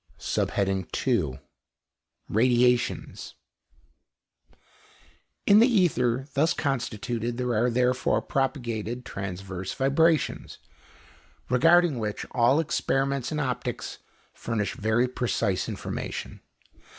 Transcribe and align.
§2. 0.91 1.39
RADIATIONS 2.27 3.35
In 5.45 5.59
the 5.59 5.67
ether 5.67 6.25
thus 6.33 6.55
constituted 6.55 7.37
there 7.37 7.53
are 7.53 7.69
therefore 7.69 8.19
propagated 8.19 9.05
transverse 9.05 9.71
vibrations, 9.75 10.57
regarding 11.51 11.99
which 11.99 12.25
all 12.31 12.59
experiments 12.59 13.31
in 13.31 13.39
optics 13.39 13.99
furnish 14.33 14.73
very 14.73 15.07
precise 15.07 15.69
information. 15.69 16.41